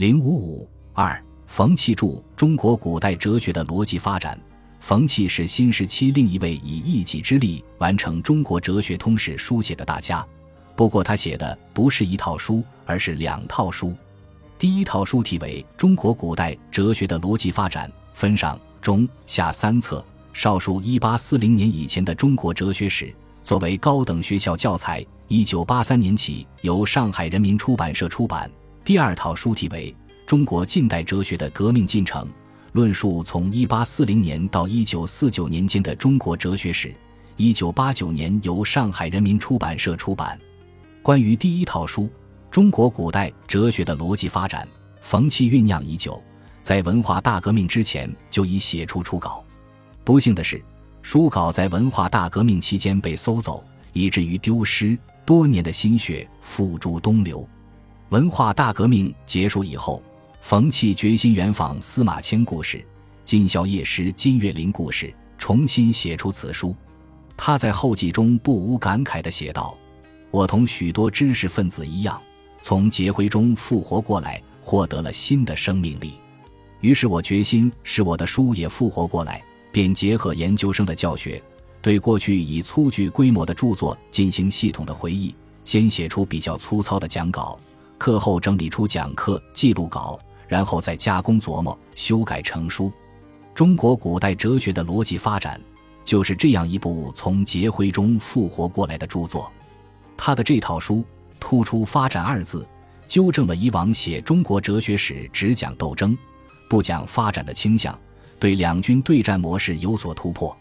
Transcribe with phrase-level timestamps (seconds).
[0.00, 4.34] 零五五二，冯契著《中国古代哲学的逻辑发展》。
[4.80, 10.26] 冯契是新时期另一位以一己之力完成中国哲学通史书写的大家。
[10.74, 13.94] 不过他写的不是一套书，而是两套书。
[14.58, 25.04] 第一套书题为《中国古代哲学的逻辑发展》，分上、中、下三册，少述一八四零年以前的中国哲学史，作为高等学校教材。
[25.28, 28.50] 一九八三年起由上海人民出版社出版。
[28.82, 29.94] 第二套书题为
[30.26, 32.24] 《中国近代哲学的革命进程》，
[32.72, 36.92] 论述从一八四零年到一九四九年间的中国哲学史。
[37.36, 40.38] 一九八九年由上海人民出版社出版。
[41.02, 42.04] 关于第一套书
[42.50, 44.66] 《中国古代哲学的逻辑发展》，
[45.02, 46.20] 冯契酝酿已久，
[46.62, 49.44] 在文化大革命之前就已写出初稿。
[50.04, 50.60] 不幸的是，
[51.02, 53.62] 书稿在文化大革命期间被搜走，
[53.92, 57.46] 以至于丢失，多年的心血付诸东流。
[58.10, 60.02] 文化大革命结束以后，
[60.40, 62.84] 冯契决心远访司马迁故事、
[63.24, 66.74] 尽孝业师金岳霖故事，重新写出此书。
[67.36, 69.78] 他在后记中不无感慨地写道。
[70.32, 72.20] 我同许多知识分子一样，
[72.60, 76.14] 从劫灰中复活过来，获得了新的生命力。
[76.80, 79.40] 于是我决心使我的书也复活过来，
[79.70, 81.40] 便结合研究生的教学，
[81.80, 85.32] 对过去以粗具规模的著作进行系统的回忆。
[85.62, 87.56] 先写出比较粗糙的讲稿，
[88.00, 92.90] 课后整理出讲课记录稿，然后再加工琢磨、修改成书。
[93.54, 95.60] 中国古代哲学的逻辑发展，
[96.02, 99.52] 就是这样一部从劫灰中复活过来的著作。
[100.16, 101.04] 他的这套书
[101.38, 102.66] 突出“发展”二字，
[103.06, 106.16] 纠正了以往写中国哲学史只讲斗争、
[106.70, 107.96] 不讲发展的倾向，
[108.38, 110.56] 对两军对战模式有所突破。